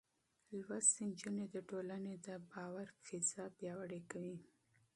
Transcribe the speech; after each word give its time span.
لوستې 0.59 1.01
نجونې 1.09 1.45
د 1.51 1.57
ټولنې 1.69 2.13
د 2.25 2.27
باور 2.51 2.87
فضا 3.05 3.45
پياوړې 3.57 4.01
کوي. 4.11 4.37